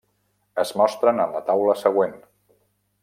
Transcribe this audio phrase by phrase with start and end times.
[0.63, 2.17] Es mostren en la taula següent.